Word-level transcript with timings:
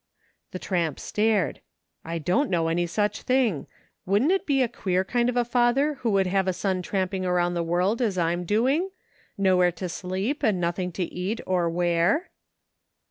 The 0.49 0.57
tramp 0.57 0.99
stared. 0.99 1.61
"I 2.03 2.17
don't 2.17 2.49
know 2.49 2.69
any 2.69 2.87
such 2.87 3.21
thing. 3.21 3.67
Wouldn't 4.07 4.31
it 4.31 4.47
be 4.47 4.63
a 4.63 4.67
queer 4.67 5.03
kind 5.03 5.29
of 5.29 5.37
a 5.37 5.45
father 5.45 5.99
who 6.01 6.09
would 6.09 6.25
have 6.25 6.47
a 6.47 6.53
son 6.53 6.81
tramping 6.81 7.23
around 7.23 7.53
the 7.53 7.61
world 7.61 8.01
as 8.01 8.17
I'm 8.17 8.43
doing? 8.43 8.89
Nowhere 9.37 9.71
to 9.73 9.87
sleep, 9.87 10.41
and 10.41 10.59
nothing 10.59 10.91
to 10.93 11.03
eat, 11.03 11.39
or 11.45 11.69
wear 11.69 12.31